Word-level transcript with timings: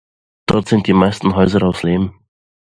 Dort 0.47 0.67
sind 0.67 0.87
die 0.87 0.93
meisten 0.95 1.35
Häuser 1.35 1.61
aus 1.61 1.83
Lehm. 1.83 2.15